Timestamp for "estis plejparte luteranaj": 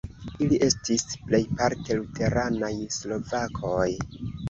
0.67-2.73